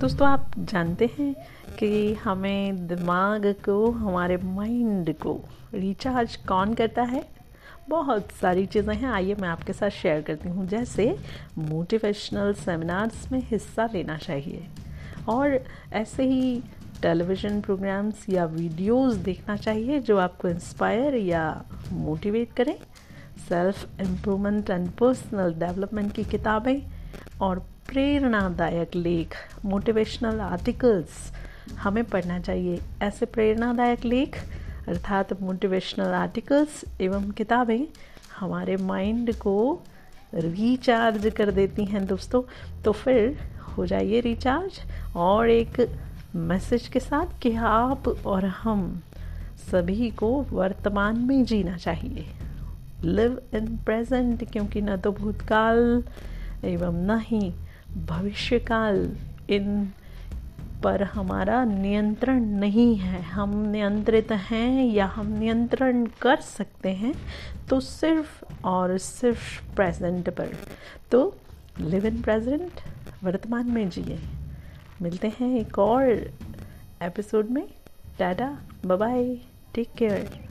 दोस्तों, 0.00 0.26
आप 0.28 0.50
जानते 0.58 1.10
हैं 1.18 1.34
कि 1.78 2.14
हमें 2.14 2.86
दिमाग 2.86 3.46
को, 3.64 3.90
हमारे 3.90 4.36
माइंड 4.36 5.12
को 5.14 5.32
रिचार्ज 5.74 6.36
कौन 6.36 6.74
करता 6.74 7.02
है? 7.02 7.22
बहुत 7.88 8.30
सारी 8.32 8.66
चीज़ें 8.66 8.94
हैं। 8.94 9.08
आइए 9.10 9.34
मैं 9.34 9.48
आपके 9.48 9.72
साथ 9.72 9.90
शेयर 9.90 10.20
करती 10.22 10.48
हूँ। 10.48 10.66
जैसे 10.66 11.16
मोटिवेशनल 11.58 12.52
सेमिनार्स 12.52 13.32
में 13.32 13.40
हिस्सा 13.44 13.88
लेना 13.94 14.16
चाहिए 14.16 14.66
और 15.28 15.58
ऐसे 15.92 16.24
ही 16.24 16.62
टेलीविज़न 17.02 17.60
प्रोग्राम्स 17.60 18.28
या 18.28 18.44
वीडियोस 18.44 19.14
देखना 19.14 19.56
चाहिए 19.56 19.98
जो 20.00 20.18
आपको 20.18 20.48
इंस्पायर 20.48 21.14
या 21.14 21.64
मोटिवेट 21.92 22.52
करें। 22.52 22.76
Self 23.48 24.00
improvement 24.00 24.70
and 24.70 24.90
personal 24.90 25.54
development 25.54 26.12
की 26.12 26.24
किताबें 26.24 26.97
और 27.40 27.58
प्रेरणादायक 27.88 28.96
लेख 28.96 29.34
मोटिवेशनल 29.64 30.40
आर्टिकल्स 30.40 31.32
हमें 31.78 32.04
पढ़ना 32.04 32.38
चाहिए। 32.38 32.80
ऐसे 33.02 33.26
प्रेरणादायक 33.26 34.04
लेख, 34.04 34.36
अर्थात 34.88 35.40
मोटिवेशनल 35.42 36.12
आर्टिकल्स 36.14 36.84
एवं 37.00 37.30
किताबें 37.30 37.86
हमारे 38.38 38.76
माइंड 38.76 39.34
को 39.34 39.82
रिचार्ज 40.34 41.32
कर 41.36 41.50
देती 41.50 41.84
हैं 41.84 42.06
दोस्तों। 42.06 42.42
तो 42.84 42.92
फिर 42.92 43.38
हो 43.68 43.86
जाइए 43.86 44.20
रिचार्ज 44.20 44.80
और 45.16 45.50
एक 45.50 45.80
मैसेज 46.36 46.88
के 46.88 47.00
साथ 47.00 47.40
कि 47.42 47.54
आप 47.54 48.08
और 48.26 48.44
हम 48.44 49.02
सभी 49.70 50.10
को 50.10 50.28
वर्तमान 50.50 51.18
में 51.18 51.44
जीना 51.44 51.76
चाहिए। 51.76 52.26
लिव 53.04 53.40
इन 53.54 53.76
प्रेजेंट 53.76 54.50
क्योंकि 54.52 54.80
न 54.80 54.96
तो 54.96 55.12
भूतकाल 55.12 56.04
एवं 56.64 57.06
न 57.06 57.18
ही 57.20 57.54
भविष्यकाल, 58.06 59.16
इन 59.50 59.92
पर 60.82 61.02
हमारा 61.02 61.64
नियंत्रण 61.64 62.44
नहीं 62.44 62.96
है। 62.96 63.22
हम 63.22 63.64
नियंत्रित 63.66 64.32
हैं 64.32 64.84
या 64.84 65.06
हम 65.06 65.26
नियंत्रण 65.38 66.06
कर 66.06 66.36
सकते 66.36 66.88
हैं 66.88 67.14
तो 67.70 67.80
सिर्फ़ 67.80 68.44
और 68.64 68.98
सिर्फ़ 68.98 69.74
प्रेजेंट 69.76 70.28
पर। 70.30 70.48
तो 71.10 71.36
लिव 71.80 72.06
इन 72.06 72.22
प्रेजेंट 72.22 72.80
वर्तमान 73.24 73.70
में 73.70 73.88
जिए। 73.90 74.18
मिलते 75.02 75.28
हैं 75.28 75.58
एक 75.60 75.78
और 75.78 76.04
एपिसोड 77.02 77.50
में। 77.50 77.68
Tata 78.18 78.58
bye 78.86 79.34
take 79.74 79.88
care 79.98 80.47